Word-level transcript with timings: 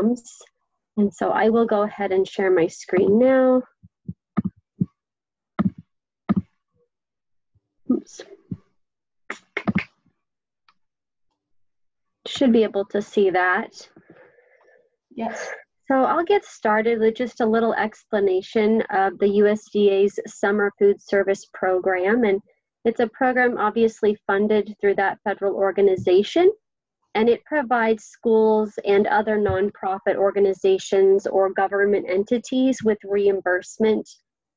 programs. 0.00 0.38
And 0.96 1.12
so 1.12 1.30
I 1.30 1.48
will 1.48 1.66
go 1.66 1.82
ahead 1.82 2.12
and 2.12 2.26
share 2.26 2.50
my 2.50 2.66
screen 2.66 3.18
now. 3.18 3.62
Oops. 7.90 8.20
Should 12.26 12.52
be 12.52 12.62
able 12.62 12.84
to 12.86 13.02
see 13.02 13.30
that. 13.30 13.88
Yes. 15.10 15.48
So 15.88 15.96
I'll 15.96 16.24
get 16.24 16.44
started 16.44 17.00
with 17.00 17.16
just 17.16 17.40
a 17.40 17.46
little 17.46 17.74
explanation 17.74 18.82
of 18.90 19.18
the 19.18 19.26
USDA's 19.26 20.20
Summer 20.26 20.70
Food 20.78 21.02
Service 21.02 21.46
Program. 21.52 22.24
And 22.24 22.40
it's 22.84 23.00
a 23.00 23.08
program 23.08 23.58
obviously 23.58 24.16
funded 24.26 24.76
through 24.80 24.94
that 24.96 25.18
federal 25.24 25.56
organization. 25.56 26.52
And 27.14 27.28
it 27.28 27.44
provides 27.44 28.04
schools 28.04 28.78
and 28.84 29.06
other 29.06 29.36
nonprofit 29.36 30.16
organizations 30.16 31.26
or 31.26 31.52
government 31.52 32.06
entities 32.08 32.82
with 32.84 32.98
reimbursement 33.04 34.08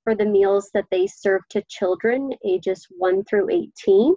for 0.04 0.16
the 0.16 0.26
meals 0.26 0.70
that 0.74 0.86
they 0.92 1.08
serve 1.08 1.42
to 1.50 1.64
children 1.68 2.32
ages 2.46 2.86
1 2.98 3.24
through 3.24 3.50
18. 3.50 4.16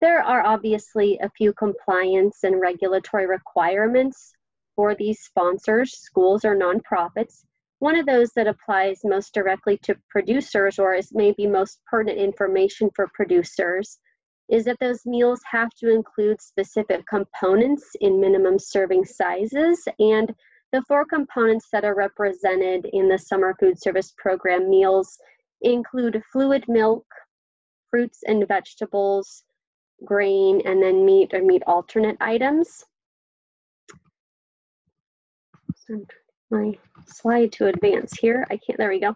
There 0.00 0.22
are 0.22 0.44
obviously 0.44 1.18
a 1.22 1.30
few 1.30 1.54
compliance 1.54 2.44
and 2.44 2.60
regulatory 2.60 3.26
requirements 3.26 4.32
for 4.76 4.94
these 4.94 5.20
sponsors, 5.20 5.96
schools 5.96 6.44
or 6.44 6.54
nonprofits. 6.56 7.44
One 7.78 7.96
of 7.96 8.06
those 8.06 8.30
that 8.32 8.46
applies 8.46 9.00
most 9.04 9.32
directly 9.32 9.78
to 9.84 9.96
producers 10.10 10.78
or 10.78 10.94
is 10.94 11.14
maybe 11.14 11.46
most 11.46 11.80
pertinent 11.86 12.18
information 12.18 12.90
for 12.94 13.10
producers 13.14 13.98
is 14.50 14.64
that 14.64 14.78
those 14.80 15.06
meals 15.06 15.40
have 15.50 15.70
to 15.78 15.90
include 15.90 16.40
specific 16.40 17.06
components 17.06 17.84
in 18.00 18.20
minimum 18.20 18.58
serving 18.58 19.04
sizes 19.04 19.82
and 19.98 20.34
the 20.72 20.82
four 20.88 21.04
components 21.04 21.68
that 21.70 21.84
are 21.84 21.94
represented 21.94 22.86
in 22.92 23.08
the 23.08 23.16
Summer 23.16 23.54
Food 23.60 23.80
Service 23.80 24.12
Program 24.18 24.68
meals 24.68 25.16
include 25.62 26.20
fluid 26.32 26.64
milk, 26.66 27.06
fruits 27.90 28.24
and 28.26 28.46
vegetables, 28.48 29.44
grain, 30.04 30.60
and 30.64 30.82
then 30.82 31.06
meat 31.06 31.32
or 31.32 31.42
meat 31.42 31.62
alternate 31.68 32.16
items. 32.20 32.84
My 36.50 36.72
slide 37.06 37.52
to 37.52 37.66
advance 37.66 38.12
here. 38.18 38.44
I 38.50 38.56
can't, 38.56 38.78
there 38.78 38.88
we 38.88 38.98
go. 38.98 39.14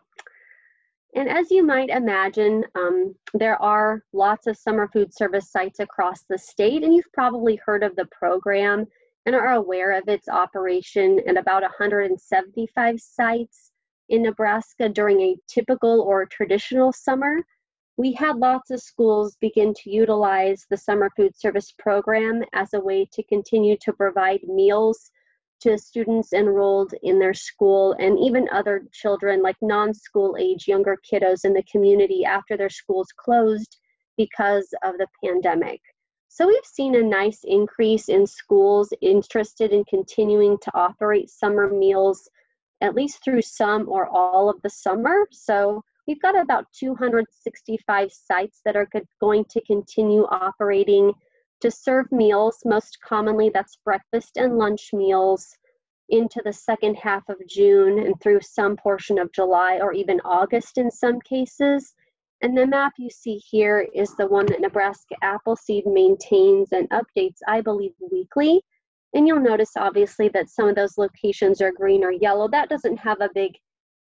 And 1.14 1.28
as 1.28 1.50
you 1.50 1.64
might 1.64 1.88
imagine, 1.88 2.64
um, 2.74 3.14
there 3.32 3.60
are 3.62 4.04
lots 4.12 4.46
of 4.46 4.56
summer 4.56 4.88
food 4.88 5.14
service 5.14 5.50
sites 5.50 5.80
across 5.80 6.24
the 6.28 6.36
state, 6.36 6.84
and 6.84 6.94
you've 6.94 7.12
probably 7.12 7.56
heard 7.56 7.82
of 7.82 7.96
the 7.96 8.06
program 8.06 8.86
and 9.24 9.34
are 9.34 9.54
aware 9.54 9.92
of 9.92 10.08
its 10.08 10.28
operation 10.28 11.20
at 11.26 11.36
about 11.36 11.62
175 11.62 13.00
sites 13.00 13.72
in 14.08 14.22
Nebraska 14.22 14.88
during 14.88 15.20
a 15.20 15.36
typical 15.46 16.00
or 16.02 16.26
traditional 16.26 16.92
summer. 16.92 17.44
We 17.96 18.12
had 18.12 18.36
lots 18.36 18.70
of 18.70 18.80
schools 18.80 19.36
begin 19.40 19.74
to 19.74 19.90
utilize 19.90 20.66
the 20.70 20.76
summer 20.76 21.10
food 21.16 21.36
service 21.36 21.72
program 21.78 22.42
as 22.52 22.74
a 22.74 22.80
way 22.80 23.08
to 23.12 23.22
continue 23.24 23.76
to 23.78 23.92
provide 23.92 24.40
meals 24.44 25.10
to 25.60 25.78
students 25.78 26.32
enrolled 26.32 26.94
in 27.02 27.18
their 27.18 27.34
school 27.34 27.94
and 27.98 28.18
even 28.18 28.48
other 28.52 28.84
children 28.92 29.42
like 29.42 29.56
non-school 29.60 30.36
age 30.38 30.68
younger 30.68 30.96
kiddos 31.10 31.44
in 31.44 31.52
the 31.52 31.64
community 31.70 32.24
after 32.24 32.56
their 32.56 32.70
schools 32.70 33.08
closed 33.16 33.78
because 34.16 34.68
of 34.84 34.94
the 34.98 35.06
pandemic. 35.24 35.80
So 36.28 36.46
we've 36.46 36.64
seen 36.64 36.94
a 36.94 37.02
nice 37.02 37.40
increase 37.44 38.08
in 38.08 38.26
schools 38.26 38.92
interested 39.00 39.72
in 39.72 39.84
continuing 39.84 40.58
to 40.58 40.70
operate 40.74 41.30
summer 41.30 41.68
meals 41.68 42.28
at 42.80 42.94
least 42.94 43.24
through 43.24 43.42
some 43.42 43.88
or 43.88 44.08
all 44.08 44.48
of 44.48 44.60
the 44.62 44.70
summer. 44.70 45.26
So 45.32 45.82
we've 46.06 46.22
got 46.22 46.38
about 46.38 46.66
265 46.78 48.12
sites 48.12 48.60
that 48.64 48.76
are 48.76 48.88
going 49.20 49.44
to 49.50 49.60
continue 49.62 50.24
operating 50.30 51.12
to 51.60 51.70
serve 51.70 52.10
meals. 52.12 52.58
Most 52.64 52.98
commonly, 53.00 53.50
that's 53.52 53.78
breakfast 53.84 54.36
and 54.36 54.58
lunch 54.58 54.90
meals 54.92 55.56
into 56.10 56.40
the 56.44 56.52
second 56.52 56.94
half 56.94 57.28
of 57.28 57.36
June 57.46 57.98
and 57.98 58.18
through 58.20 58.40
some 58.40 58.76
portion 58.76 59.18
of 59.18 59.32
July 59.32 59.78
or 59.80 59.92
even 59.92 60.20
August 60.24 60.78
in 60.78 60.90
some 60.90 61.20
cases. 61.20 61.94
And 62.40 62.56
the 62.56 62.66
map 62.66 62.94
you 62.98 63.10
see 63.10 63.36
here 63.36 63.86
is 63.94 64.14
the 64.14 64.26
one 64.26 64.46
that 64.46 64.60
Nebraska 64.60 65.16
Appleseed 65.22 65.86
maintains 65.86 66.72
and 66.72 66.88
updates, 66.90 67.38
I 67.46 67.60
believe, 67.60 67.92
weekly. 68.12 68.62
And 69.14 69.26
you'll 69.26 69.40
notice 69.40 69.72
obviously 69.76 70.28
that 70.30 70.48
some 70.48 70.68
of 70.68 70.76
those 70.76 70.98
locations 70.98 71.60
are 71.60 71.72
green 71.72 72.04
or 72.04 72.12
yellow. 72.12 72.48
That 72.48 72.68
doesn't 72.68 72.98
have 72.98 73.20
a 73.20 73.30
big, 73.34 73.52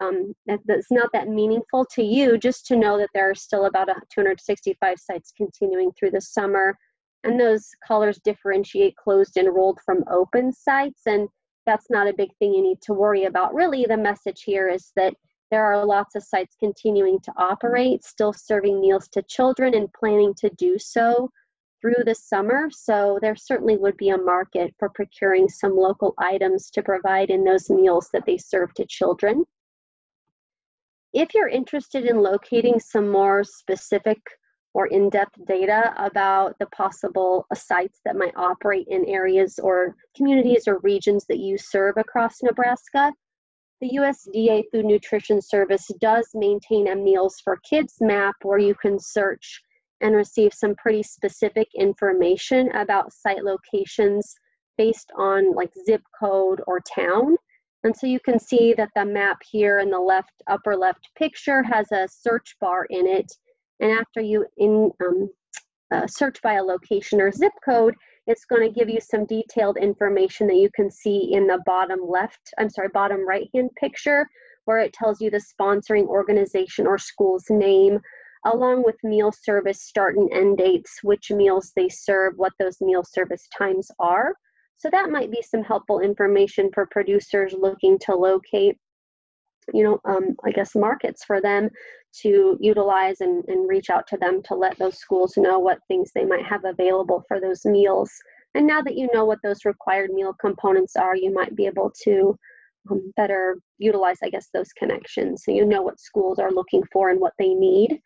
um, 0.00 0.34
that's 0.46 0.90
not 0.90 1.10
that 1.12 1.28
meaningful 1.28 1.86
to 1.94 2.02
you, 2.02 2.38
just 2.38 2.66
to 2.66 2.76
know 2.76 2.98
that 2.98 3.10
there 3.14 3.28
are 3.28 3.34
still 3.34 3.64
about 3.64 3.88
265 4.14 4.98
sites 4.98 5.32
continuing 5.36 5.90
through 5.92 6.12
the 6.12 6.20
summer 6.20 6.76
and 7.24 7.38
those 7.38 7.70
colors 7.86 8.18
differentiate 8.24 8.96
closed 8.96 9.36
enrolled 9.36 9.78
from 9.84 10.04
open 10.10 10.52
sites 10.52 11.02
and 11.06 11.28
that's 11.66 11.90
not 11.90 12.08
a 12.08 12.14
big 12.14 12.30
thing 12.38 12.54
you 12.54 12.62
need 12.62 12.80
to 12.82 12.94
worry 12.94 13.24
about. 13.24 13.54
Really 13.54 13.84
the 13.84 13.96
message 13.96 14.42
here 14.44 14.68
is 14.68 14.92
that 14.96 15.14
there 15.50 15.64
are 15.64 15.84
lots 15.84 16.14
of 16.14 16.22
sites 16.22 16.56
continuing 16.58 17.20
to 17.20 17.32
operate 17.36 18.04
still 18.04 18.32
serving 18.32 18.80
meals 18.80 19.08
to 19.08 19.22
children 19.22 19.74
and 19.74 19.92
planning 19.92 20.32
to 20.38 20.50
do 20.50 20.78
so 20.78 21.30
through 21.80 22.04
the 22.04 22.14
summer. 22.14 22.68
So 22.70 23.18
there 23.20 23.36
certainly 23.36 23.76
would 23.76 23.96
be 23.96 24.10
a 24.10 24.18
market 24.18 24.74
for 24.78 24.88
procuring 24.90 25.48
some 25.48 25.76
local 25.76 26.14
items 26.18 26.70
to 26.72 26.82
provide 26.82 27.30
in 27.30 27.44
those 27.44 27.68
meals 27.70 28.10
that 28.12 28.26
they 28.26 28.38
serve 28.38 28.72
to 28.74 28.86
children. 28.86 29.44
If 31.12 31.34
you're 31.34 31.48
interested 31.48 32.04
in 32.04 32.22
locating 32.22 32.78
some 32.78 33.10
more 33.10 33.42
specific 33.42 34.20
or 34.72 34.86
in-depth 34.86 35.44
data 35.46 35.92
about 35.96 36.56
the 36.58 36.66
possible 36.66 37.46
sites 37.54 38.00
that 38.04 38.16
might 38.16 38.36
operate 38.36 38.86
in 38.88 39.04
areas 39.06 39.58
or 39.58 39.96
communities 40.16 40.68
or 40.68 40.78
regions 40.80 41.24
that 41.28 41.38
you 41.38 41.58
serve 41.58 41.96
across 41.96 42.42
Nebraska. 42.42 43.12
The 43.80 43.90
USDA 43.96 44.64
Food 44.70 44.84
Nutrition 44.84 45.40
Service 45.40 45.90
does 46.00 46.28
maintain 46.34 46.88
a 46.88 46.94
Meals 46.94 47.40
for 47.42 47.58
Kids 47.68 47.96
map 48.00 48.34
where 48.42 48.58
you 48.58 48.74
can 48.74 48.98
search 48.98 49.62
and 50.00 50.14
receive 50.14 50.52
some 50.54 50.74
pretty 50.76 51.02
specific 51.02 51.68
information 51.74 52.70
about 52.72 53.12
site 53.12 53.42
locations 53.42 54.34
based 54.78 55.10
on 55.16 55.54
like 55.54 55.72
zip 55.86 56.02
code 56.18 56.62
or 56.66 56.80
town. 56.80 57.36
And 57.82 57.96
so 57.96 58.06
you 58.06 58.20
can 58.20 58.38
see 58.38 58.74
that 58.74 58.90
the 58.94 59.04
map 59.04 59.38
here 59.50 59.78
in 59.78 59.90
the 59.90 59.98
left 59.98 60.42
upper 60.46 60.76
left 60.76 61.08
picture 61.16 61.62
has 61.62 61.90
a 61.92 62.08
search 62.08 62.56
bar 62.60 62.86
in 62.90 63.06
it 63.06 63.30
and 63.80 63.92
after 63.92 64.20
you 64.20 64.46
in, 64.58 64.90
um, 65.04 65.30
uh, 65.90 66.06
search 66.06 66.40
by 66.42 66.54
a 66.54 66.62
location 66.62 67.20
or 67.20 67.32
zip 67.32 67.52
code, 67.64 67.94
it's 68.26 68.44
going 68.44 68.62
to 68.62 68.78
give 68.78 68.88
you 68.88 69.00
some 69.00 69.26
detailed 69.26 69.76
information 69.76 70.46
that 70.46 70.56
you 70.56 70.70
can 70.74 70.90
see 70.90 71.32
in 71.32 71.46
the 71.46 71.60
bottom 71.66 71.98
left, 72.06 72.52
I'm 72.58 72.70
sorry, 72.70 72.88
bottom 72.92 73.26
right 73.26 73.48
hand 73.52 73.70
picture, 73.78 74.26
where 74.66 74.78
it 74.78 74.92
tells 74.92 75.20
you 75.20 75.30
the 75.30 75.42
sponsoring 75.60 76.06
organization 76.06 76.86
or 76.86 76.98
school's 76.98 77.46
name, 77.50 77.98
along 78.44 78.84
with 78.84 78.96
meal 79.02 79.32
service 79.32 79.82
start 79.82 80.16
and 80.16 80.32
end 80.32 80.58
dates, 80.58 81.00
which 81.02 81.30
meals 81.30 81.72
they 81.74 81.88
serve, 81.88 82.34
what 82.36 82.52
those 82.60 82.80
meal 82.80 83.02
service 83.02 83.48
times 83.56 83.90
are. 83.98 84.34
So 84.76 84.88
that 84.90 85.10
might 85.10 85.30
be 85.30 85.42
some 85.42 85.64
helpful 85.64 86.00
information 86.00 86.70
for 86.72 86.86
producers 86.86 87.54
looking 87.58 87.98
to 88.06 88.14
locate 88.14 88.78
you 89.72 89.84
know, 89.84 90.00
um, 90.04 90.36
I 90.44 90.50
guess 90.50 90.74
markets 90.74 91.24
for 91.24 91.40
them 91.40 91.70
to 92.22 92.56
utilize 92.60 93.20
and, 93.20 93.44
and 93.48 93.68
reach 93.68 93.90
out 93.90 94.06
to 94.08 94.16
them 94.16 94.42
to 94.44 94.54
let 94.54 94.78
those 94.78 94.98
schools 94.98 95.36
know 95.36 95.58
what 95.58 95.78
things 95.88 96.10
they 96.14 96.24
might 96.24 96.44
have 96.44 96.64
available 96.64 97.24
for 97.28 97.40
those 97.40 97.64
meals. 97.64 98.10
And 98.54 98.66
now 98.66 98.82
that 98.82 98.96
you 98.96 99.08
know 99.14 99.24
what 99.24 99.38
those 99.42 99.64
required 99.64 100.10
meal 100.10 100.34
components 100.40 100.96
are, 100.96 101.14
you 101.14 101.32
might 101.32 101.54
be 101.54 101.66
able 101.66 101.92
to 102.04 102.36
um, 102.90 103.12
better 103.16 103.58
utilize, 103.78 104.18
I 104.22 104.30
guess, 104.30 104.48
those 104.52 104.72
connections. 104.72 105.44
So 105.44 105.52
you 105.52 105.64
know 105.64 105.82
what 105.82 106.00
schools 106.00 106.38
are 106.38 106.50
looking 106.50 106.82
for 106.92 107.10
and 107.10 107.20
what 107.20 107.34
they 107.38 107.54
need. 107.54 108.00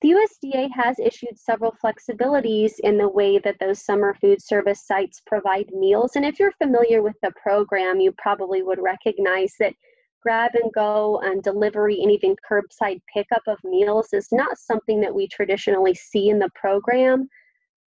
The 0.00 0.10
USDA 0.10 0.68
has 0.76 0.98
issued 1.00 1.36
several 1.36 1.74
flexibilities 1.84 2.74
in 2.84 2.98
the 2.98 3.08
way 3.08 3.38
that 3.38 3.56
those 3.58 3.84
summer 3.84 4.14
food 4.20 4.40
service 4.40 4.86
sites 4.86 5.20
provide 5.26 5.66
meals. 5.72 6.14
And 6.14 6.24
if 6.24 6.38
you're 6.38 6.52
familiar 6.52 7.02
with 7.02 7.16
the 7.20 7.32
program, 7.42 7.98
you 7.98 8.12
probably 8.16 8.62
would 8.62 8.78
recognize 8.78 9.54
that 9.58 9.74
grab 10.22 10.52
and 10.54 10.72
go 10.72 11.20
and 11.22 11.42
delivery 11.42 12.02
and 12.02 12.10
even 12.10 12.36
curbside 12.50 13.00
pickup 13.12 13.42
of 13.46 13.58
meals 13.64 14.08
is 14.12 14.28
not 14.32 14.58
something 14.58 15.00
that 15.00 15.14
we 15.14 15.28
traditionally 15.28 15.94
see 15.94 16.28
in 16.28 16.38
the 16.38 16.50
program. 16.54 17.28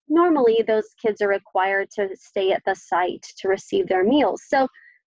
Normally, 0.08 0.64
those 0.66 0.94
kids 1.00 1.20
are 1.22 1.28
required 1.28 1.88
to 1.92 2.08
stay 2.14 2.52
at 2.52 2.62
the 2.66 2.74
site 2.74 3.26
to 3.38 3.48
receive 3.48 3.88
their 3.88 4.04
meals. 4.04 4.42
So 4.48 4.66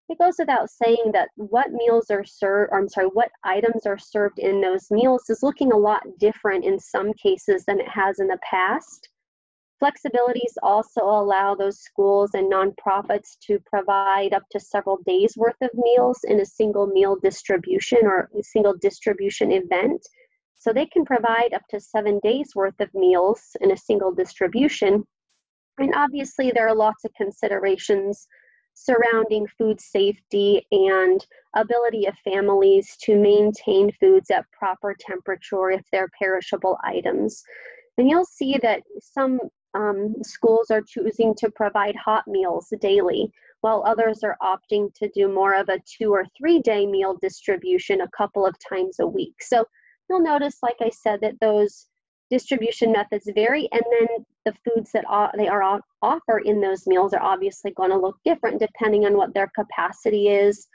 it 0.09 0.17
goes 0.17 0.35
without 0.37 0.69
saying 0.69 1.11
that 1.13 1.29
what 1.35 1.71
meals 1.71 2.09
are 2.09 2.25
served, 2.25 2.71
I'm 2.73 2.89
sorry, 2.89 3.07
what 3.07 3.31
items 3.43 3.85
are 3.85 3.97
served 3.97 4.39
in 4.39 4.61
those 4.61 4.91
meals 4.91 5.29
is 5.29 5.43
looking 5.43 5.71
a 5.71 5.77
lot 5.77 6.03
different 6.19 6.65
in 6.65 6.79
some 6.79 7.13
cases 7.13 7.65
than 7.65 7.79
it 7.79 7.87
has 7.87 8.19
in 8.19 8.27
the 8.27 8.39
past. 8.49 9.09
Flexibilities 9.83 10.53
also 10.61 11.01
allow 11.01 11.55
those 11.55 11.81
schools 11.81 12.29
and 12.35 12.49
nonprofits 12.49 13.37
to 13.47 13.59
provide 13.65 14.31
up 14.31 14.43
to 14.51 14.59
several 14.59 14.99
days 15.05 15.35
worth 15.35 15.61
of 15.61 15.71
meals 15.73 16.19
in 16.23 16.39
a 16.39 16.45
single 16.45 16.87
meal 16.87 17.17
distribution 17.21 17.99
or 18.03 18.29
a 18.39 18.41
single 18.41 18.75
distribution 18.77 19.51
event. 19.51 20.07
So 20.55 20.71
they 20.71 20.85
can 20.85 21.03
provide 21.03 21.53
up 21.53 21.63
to 21.71 21.81
seven 21.81 22.21
days 22.23 22.51
worth 22.55 22.79
of 22.79 22.93
meals 22.93 23.57
in 23.59 23.71
a 23.71 23.77
single 23.77 24.13
distribution. 24.13 25.03
And 25.77 25.93
obviously, 25.95 26.51
there 26.51 26.69
are 26.69 26.75
lots 26.75 27.03
of 27.03 27.13
considerations 27.15 28.25
surrounding 28.75 29.47
food 29.57 29.81
safety 29.81 30.65
and 30.71 31.27
ability 31.57 32.05
of 32.05 32.15
families 32.23 32.95
to 33.01 33.17
maintain 33.17 33.91
foods 33.99 34.31
at 34.31 34.49
proper 34.57 34.95
temperature 34.97 35.71
if 35.71 35.81
they're 35.91 36.09
perishable 36.17 36.77
items. 36.85 37.43
And 37.97 38.09
you'll 38.09 38.23
see 38.23 38.57
that 38.61 38.81
some 39.01 39.39
um, 39.73 40.15
schools 40.23 40.69
are 40.71 40.81
choosing 40.81 41.33
to 41.35 41.49
provide 41.51 41.95
hot 41.95 42.27
meals 42.27 42.71
daily, 42.79 43.31
while 43.61 43.83
others 43.85 44.23
are 44.23 44.37
opting 44.41 44.93
to 44.95 45.09
do 45.15 45.27
more 45.27 45.55
of 45.55 45.69
a 45.69 45.79
two 45.85 46.13
or 46.13 46.25
three 46.37 46.59
day 46.59 46.85
meal 46.85 47.17
distribution 47.21 48.01
a 48.01 48.09
couple 48.15 48.45
of 48.45 48.55
times 48.69 48.97
a 48.99 49.07
week. 49.07 49.35
So 49.41 49.65
you'll 50.09 50.21
notice, 50.21 50.57
like 50.61 50.77
I 50.81 50.89
said, 50.89 51.21
that 51.21 51.39
those 51.39 51.87
distribution 52.29 52.91
methods 52.91 53.29
vary, 53.33 53.69
and 53.71 53.83
then 53.91 54.07
the 54.45 54.53
foods 54.65 54.91
that 54.91 55.05
they 55.37 55.47
are 55.47 55.79
offer 56.01 56.39
in 56.39 56.59
those 56.59 56.87
meals 56.87 57.13
are 57.13 57.21
obviously 57.21 57.71
going 57.71 57.91
to 57.91 57.97
look 57.97 58.17
different 58.25 58.59
depending 58.59 59.05
on 59.05 59.15
what 59.15 59.33
their 59.33 59.49
capacity 59.55 60.27
is, 60.27 60.67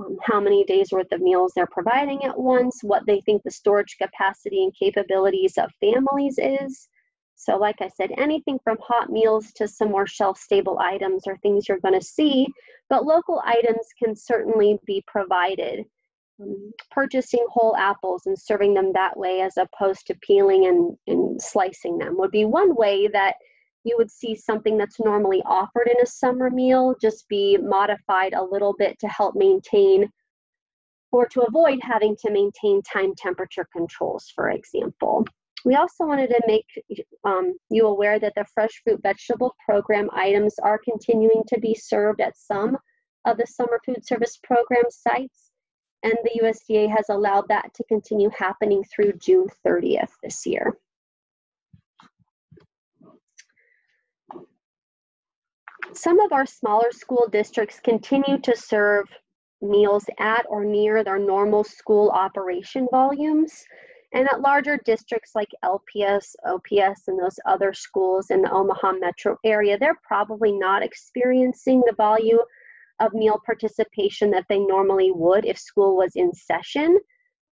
um, 0.00 0.16
how 0.22 0.40
many 0.40 0.64
days 0.64 0.92
worth 0.92 1.12
of 1.12 1.20
meals 1.20 1.52
they're 1.54 1.66
providing 1.66 2.24
at 2.24 2.38
once, 2.38 2.78
what 2.82 3.04
they 3.06 3.20
think 3.20 3.42
the 3.42 3.50
storage 3.50 3.96
capacity 4.00 4.62
and 4.62 4.72
capabilities 4.78 5.58
of 5.58 5.70
families 5.80 6.38
is. 6.38 6.88
So, 7.42 7.56
like 7.56 7.80
I 7.80 7.88
said, 7.88 8.12
anything 8.18 8.58
from 8.62 8.76
hot 8.82 9.10
meals 9.10 9.50
to 9.54 9.66
some 9.66 9.90
more 9.90 10.06
shelf 10.06 10.38
stable 10.38 10.78
items 10.78 11.26
are 11.26 11.38
things 11.38 11.66
you're 11.66 11.80
going 11.80 11.98
to 11.98 12.06
see, 12.06 12.46
but 12.90 13.06
local 13.06 13.40
items 13.46 13.86
can 13.98 14.14
certainly 14.14 14.78
be 14.86 15.02
provided. 15.06 15.86
Um, 16.38 16.72
purchasing 16.90 17.46
whole 17.48 17.74
apples 17.78 18.26
and 18.26 18.38
serving 18.38 18.74
them 18.74 18.92
that 18.92 19.16
way 19.16 19.40
as 19.40 19.56
opposed 19.56 20.06
to 20.08 20.18
peeling 20.20 20.66
and, 20.66 20.98
and 21.06 21.40
slicing 21.40 21.96
them 21.96 22.18
would 22.18 22.30
be 22.30 22.44
one 22.44 22.74
way 22.74 23.08
that 23.08 23.36
you 23.84 23.94
would 23.96 24.10
see 24.10 24.34
something 24.34 24.76
that's 24.76 25.00
normally 25.00 25.42
offered 25.46 25.88
in 25.88 26.00
a 26.02 26.06
summer 26.06 26.50
meal 26.50 26.94
just 27.00 27.26
be 27.28 27.56
modified 27.56 28.34
a 28.34 28.44
little 28.44 28.74
bit 28.78 28.98
to 28.98 29.08
help 29.08 29.34
maintain 29.34 30.10
or 31.10 31.26
to 31.28 31.40
avoid 31.40 31.78
having 31.82 32.16
to 32.16 32.30
maintain 32.30 32.82
time 32.82 33.14
temperature 33.16 33.66
controls, 33.74 34.30
for 34.34 34.50
example. 34.50 35.24
We 35.64 35.74
also 35.74 36.06
wanted 36.06 36.28
to 36.28 36.40
make 36.46 36.66
um, 37.24 37.54
you 37.70 37.86
aware 37.86 38.18
that 38.18 38.34
the 38.34 38.46
fresh 38.54 38.80
fruit 38.82 39.00
vegetable 39.02 39.54
program 39.64 40.08
items 40.12 40.58
are 40.58 40.78
continuing 40.78 41.42
to 41.48 41.60
be 41.60 41.74
served 41.74 42.20
at 42.20 42.36
some 42.36 42.78
of 43.26 43.36
the 43.36 43.46
summer 43.46 43.78
food 43.84 44.06
service 44.06 44.38
program 44.42 44.84
sites, 44.88 45.50
and 46.02 46.14
the 46.24 46.40
USDA 46.42 46.88
has 46.88 47.10
allowed 47.10 47.48
that 47.48 47.74
to 47.74 47.84
continue 47.84 48.30
happening 48.30 48.82
through 48.84 49.12
June 49.20 49.48
30th 49.66 50.10
this 50.22 50.46
year. 50.46 50.74
Some 55.92 56.20
of 56.20 56.32
our 56.32 56.46
smaller 56.46 56.92
school 56.92 57.28
districts 57.30 57.80
continue 57.80 58.38
to 58.38 58.56
serve 58.56 59.06
meals 59.60 60.06
at 60.18 60.46
or 60.48 60.64
near 60.64 61.04
their 61.04 61.18
normal 61.18 61.64
school 61.64 62.10
operation 62.10 62.86
volumes. 62.90 63.64
And 64.12 64.28
at 64.28 64.40
larger 64.40 64.76
districts 64.84 65.32
like 65.34 65.50
LPS, 65.64 66.34
OPS, 66.44 67.06
and 67.06 67.18
those 67.18 67.38
other 67.46 67.72
schools 67.72 68.30
in 68.30 68.42
the 68.42 68.50
Omaha 68.50 68.92
metro 68.92 69.36
area, 69.44 69.78
they're 69.78 70.00
probably 70.02 70.52
not 70.52 70.82
experiencing 70.82 71.82
the 71.86 71.94
volume 71.94 72.40
of 72.98 73.14
meal 73.14 73.40
participation 73.46 74.30
that 74.32 74.46
they 74.48 74.58
normally 74.58 75.12
would 75.12 75.44
if 75.46 75.58
school 75.58 75.96
was 75.96 76.16
in 76.16 76.34
session. 76.34 76.98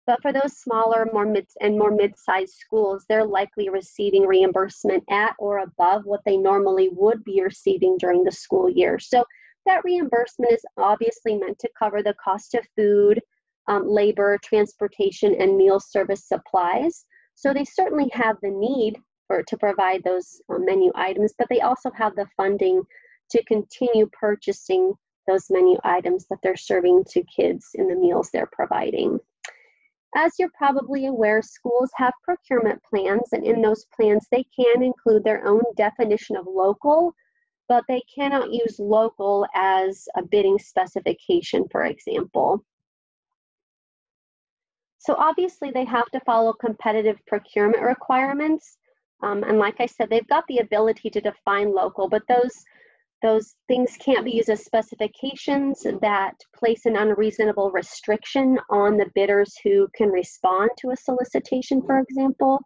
But 0.07 0.23
for 0.23 0.33
those 0.33 0.57
smaller, 0.59 1.07
more 1.13 1.27
mid 1.27 1.47
and 1.61 1.79
more 1.79 1.91
mid-sized 1.91 2.55
schools, 2.55 3.05
they're 3.09 3.27
likely 3.27 3.69
receiving 3.69 4.25
reimbursement 4.27 5.05
at 5.11 5.35
or 5.39 5.59
above 5.59 6.05
what 6.05 6.21
they 6.25 6.37
normally 6.37 6.89
would 6.93 7.23
be 7.25 7.43
receiving 7.43 7.99
during 7.99 8.25
the 8.25 8.33
school 8.33 8.71
year. 8.71 8.99
So 8.99 9.25
that 9.67 9.85
reimbursement 9.85 10.53
is 10.53 10.65
obviously 10.77 11.37
meant 11.37 11.59
to 11.59 11.69
cover 11.79 12.03
the 12.03 12.15
cost 12.15 12.55
of 12.55 12.67
food, 12.77 13.21
um, 13.69 13.89
labor, 13.89 14.39
transportation, 14.45 15.35
and 15.41 15.57
meal 15.57 15.81
service 15.81 16.27
supplies. 16.27 17.05
So 17.35 17.53
they 17.53 17.65
certainly 17.65 18.11
have 18.13 18.37
the 18.43 18.51
need 18.51 18.99
for 19.27 19.43
to 19.43 19.57
provide 19.57 20.03
those 20.05 20.41
um, 20.49 20.65
menu 20.65 20.93
items, 20.95 21.35
but 21.39 21.49
they 21.51 21.61
also 21.61 21.91
have 21.95 22.15
the 22.15 22.27
funding 22.37 22.83
to 23.31 23.45
continue 23.45 24.09
purchasing 24.13 24.93
those 25.27 25.47
menu 25.51 25.77
items 25.85 26.27
that 26.31 26.39
they're 26.43 26.57
serving 26.57 27.05
to 27.11 27.23
kids 27.25 27.71
in 27.75 27.89
the 27.89 27.97
meals 27.97 28.31
they're 28.33 28.49
providing. 28.53 29.19
As 30.15 30.33
you're 30.39 30.53
probably 30.57 31.07
aware, 31.07 31.43
schools 31.43 31.91
have 31.97 32.15
procurement 32.23 32.81
plans, 32.89 33.29
and 33.33 33.45
in 33.45 33.61
those 33.61 33.85
plans, 33.95 34.27
they 34.31 34.45
can 34.59 34.83
include 34.83 35.25
their 35.25 35.47
own 35.47 35.63
definition 35.77 36.37
of 36.37 36.47
local, 36.49 37.13
but 37.69 37.85
they 37.89 38.03
cannot 38.15 38.53
use 38.53 38.79
local 38.79 39.47
as 39.55 40.09
a 40.17 40.23
bidding 40.23 40.59
specification, 40.59 41.67
for 41.71 41.85
example. 41.85 42.65
So 45.07 45.15
obviously 45.15 45.71
they 45.71 45.85
have 45.85 46.11
to 46.11 46.21
follow 46.27 46.53
competitive 46.53 47.17
procurement 47.29 47.81
requirements. 47.81 48.77
Um, 49.23 49.45
and 49.45 49.57
like 49.57 49.77
I 49.79 49.87
said, 49.87 50.11
they've 50.11 50.27
got 50.27 50.45
the 50.49 50.59
ability 50.59 51.11
to 51.11 51.21
define 51.21 51.73
local, 51.73 52.09
but 52.09 52.23
those 52.29 52.53
those 53.23 53.55
things 53.67 53.97
can't 53.99 54.27
be 54.27 54.33
used 54.33 54.51
as 54.51 54.65
specifications 54.65 55.87
that 56.03 56.35
place 56.55 56.85
an 56.85 56.97
unreasonable 56.97 57.71
restriction 57.71 58.59
on 58.69 58.99
the 58.99 59.11
bidders 59.15 59.55
who 59.65 59.89
can 59.97 60.11
respond 60.11 60.71
to 60.79 60.91
a 60.91 60.97
solicitation, 60.97 61.81
for 61.87 61.99
example. 61.99 62.61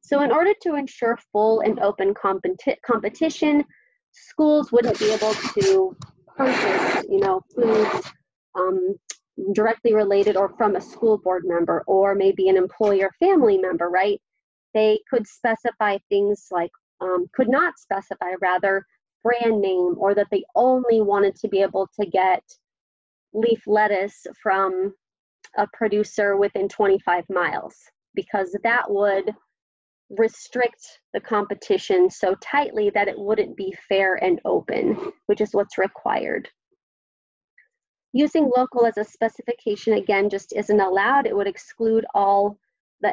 So 0.00 0.22
in 0.22 0.30
order 0.30 0.52
to 0.62 0.76
ensure 0.76 1.18
full 1.32 1.60
and 1.60 1.80
open 1.80 2.14
competi 2.14 2.76
competition, 2.86 3.64
schools 4.12 4.70
wouldn't 4.70 4.98
be 4.98 5.10
able 5.10 5.34
to 5.34 5.96
purchase, 6.36 7.04
you 7.08 7.18
know, 7.18 7.40
foods 7.54 8.12
um, 8.54 8.94
directly 9.52 9.94
related 9.94 10.36
or 10.36 10.54
from 10.56 10.76
a 10.76 10.80
school 10.80 11.18
board 11.18 11.44
member 11.46 11.82
or 11.86 12.14
maybe 12.14 12.48
an 12.48 12.56
employer 12.56 13.10
family 13.18 13.58
member, 13.58 13.88
right? 13.88 14.20
They 14.74 15.00
could 15.08 15.26
specify 15.26 15.98
things 16.08 16.46
like, 16.50 16.70
um, 17.00 17.26
could 17.34 17.48
not 17.48 17.78
specify 17.78 18.34
rather, 18.40 18.84
brand 19.22 19.60
name 19.60 19.94
or 19.98 20.14
that 20.14 20.28
they 20.30 20.42
only 20.54 21.00
wanted 21.00 21.36
to 21.36 21.48
be 21.48 21.60
able 21.60 21.88
to 22.00 22.06
get 22.06 22.42
leaf 23.32 23.62
lettuce 23.66 24.26
from 24.42 24.94
a 25.56 25.66
producer 25.72 26.36
within 26.36 26.68
25 26.68 27.24
miles 27.28 27.76
because 28.14 28.56
that 28.62 28.90
would 28.90 29.34
restrict 30.10 31.00
the 31.14 31.20
competition 31.20 32.10
so 32.10 32.34
tightly 32.36 32.90
that 32.90 33.08
it 33.08 33.18
wouldn't 33.18 33.56
be 33.56 33.74
fair 33.88 34.16
and 34.16 34.40
open, 34.44 35.12
which 35.26 35.40
is 35.40 35.52
what's 35.52 35.78
required. 35.78 36.48
Using 38.12 38.50
local 38.54 38.86
as 38.86 38.96
a 38.98 39.04
specification 39.04 39.94
again 39.94 40.28
just 40.28 40.52
isn't 40.56 40.80
allowed. 40.80 41.26
It 41.26 41.36
would 41.36 41.46
exclude 41.46 42.04
all 42.14 42.58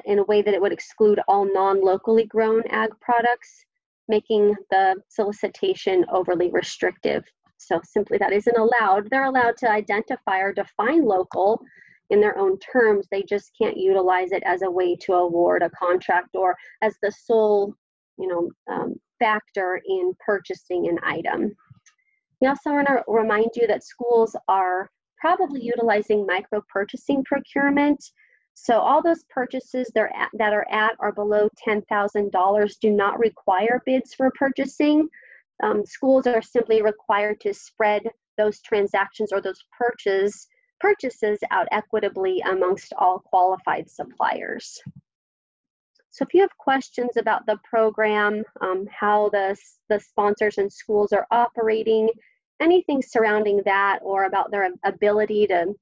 in 0.06 0.20
a 0.20 0.24
way 0.24 0.42
that 0.42 0.54
it 0.54 0.62
would 0.62 0.74
exclude 0.74 1.20
all 1.28 1.52
non-locally 1.54 2.26
grown 2.26 2.64
ag 2.70 2.90
products, 3.00 3.64
making 4.08 4.56
the 4.72 4.96
solicitation 5.08 6.06
overly 6.12 6.50
restrictive. 6.52 7.24
So 7.58 7.80
simply 7.84 8.18
that 8.18 8.34
isn't 8.34 8.58
allowed. 8.58 9.10
They're 9.10 9.26
allowed 9.26 9.58
to 9.58 9.70
identify 9.70 10.40
or 10.40 10.54
define 10.54 11.06
local 11.06 11.62
in 12.10 12.20
their 12.22 12.38
own 12.38 12.58
terms. 12.60 13.08
They 13.12 13.24
just 13.24 13.52
can't 13.60 13.78
utilize 13.78 14.32
it 14.32 14.44
as 14.46 14.62
a 14.62 14.72
way 14.72 14.96
to 15.02 15.14
award 15.14 15.64
a 15.64 15.70
contract 15.72 16.30
or 16.36 16.56
as 16.82 16.96
the 17.02 17.12
sole, 17.12 17.74
you 18.18 18.28
know, 18.28 18.50
um, 18.74 18.96
factor 19.20 19.82
in 19.86 20.14
purchasing 20.26 20.88
an 20.88 20.98
item. 21.04 21.56
We 22.42 22.48
also 22.48 22.72
want 22.72 22.88
to 22.88 23.04
remind 23.08 23.52
you 23.56 23.68
that 23.68 23.84
schools 23.84 24.36
are 24.48 24.90
probably 25.20 25.62
utilizing 25.62 26.26
micro 26.26 26.62
purchasing 26.70 27.24
procurement. 27.24 28.04
So 28.54 28.80
all 28.80 29.02
those 29.02 29.24
purchases 29.30 29.92
that 29.96 30.54
are 30.54 30.68
at, 30.72 30.96
or 31.00 31.12
below 31.12 31.50
$10,000 31.68 32.80
do 32.80 32.90
not 32.92 33.20
require 33.20 33.82
bids 33.86 34.14
for 34.14 34.32
purchasing. 34.32 35.10
Um, 35.64 35.86
schools 35.86 36.28
are 36.28 36.42
simply 36.42 36.82
required 36.82 37.40
to 37.42 37.54
spread 37.54 38.04
those 38.38 38.62
transactions 38.62 39.32
or 39.32 39.42
those 39.42 39.64
purchase, 39.78 40.48
purchases 40.80 41.40
out 41.50 41.68
equitably 41.72 42.40
amongst 42.42 42.94
all 42.98 43.20
qualified 43.20 43.90
suppliers. 43.90 44.80
So 46.18 46.24
if 46.24 46.34
you 46.34 46.42
have 46.42 46.58
questions 46.58 47.12
about 47.16 47.46
the 47.46 47.60
program, 47.64 48.44
um, 48.62 48.88
how 48.90 49.30
the, 49.30 49.56
the 49.88 50.00
sponsors 50.00 50.58
and 50.58 50.74
schools 50.74 51.14
are 51.14 51.28
operating, 51.30 52.10
anything 52.60 53.04
surrounding 53.04 53.62
that 53.66 54.00
or 54.02 54.24
about 54.24 54.50
their 54.50 54.68
ability 54.84 55.46
to 55.46 55.76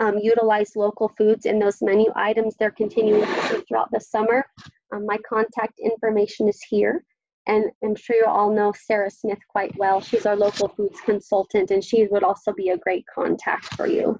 um, 0.00 0.18
utilize 0.18 0.74
local 0.74 1.08
foods 1.16 1.46
in 1.46 1.60
those 1.60 1.80
menu 1.80 2.10
items 2.16 2.56
they're 2.58 2.72
continuing 2.72 3.24
to 3.24 3.64
throughout 3.68 3.92
the 3.92 4.00
summer, 4.00 4.44
um, 4.92 5.06
my 5.06 5.18
contact 5.18 5.78
information 5.78 6.48
is 6.48 6.60
here. 6.68 7.04
And 7.46 7.66
I'm 7.84 7.94
sure 7.94 8.16
you 8.16 8.26
all 8.26 8.52
know 8.52 8.72
Sarah 8.76 9.10
Smith 9.10 9.38
quite 9.48 9.76
well. 9.76 10.00
She's 10.00 10.26
our 10.26 10.34
local 10.34 10.66
foods 10.66 11.00
consultant, 11.04 11.70
and 11.70 11.84
she 11.84 12.08
would 12.08 12.24
also 12.24 12.52
be 12.52 12.70
a 12.70 12.78
great 12.78 13.04
contact 13.14 13.66
for 13.76 13.86
you. 13.86 14.18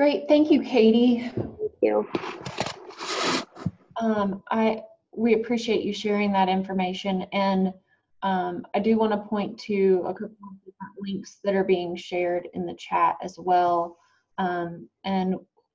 Great, 0.00 0.26
thank 0.28 0.50
you, 0.50 0.62
Kayte. 0.62 1.30
Thank 1.34 1.72
you. 1.82 2.08
Um, 3.98 4.42
I, 4.50 4.84
we 5.14 5.34
appreciate 5.34 5.82
you 5.82 5.92
sharing 5.92 6.32
that 6.32 6.48
information 6.48 7.26
and 7.34 7.74
um, 8.22 8.64
I 8.74 8.78
do 8.78 8.96
want 8.96 9.12
to 9.12 9.18
point 9.18 9.58
to 9.64 10.02
a 10.06 10.14
couple 10.14 10.28
of 10.28 10.64
different 10.64 10.94
links 11.02 11.40
that 11.44 11.54
are 11.54 11.64
being 11.64 11.96
shared 11.96 12.48
in 12.54 12.64
the 12.64 12.72
chat 12.78 13.16
as 13.22 13.38
well. 13.38 13.98
Um, 14.38 14.88
and 15.04 15.34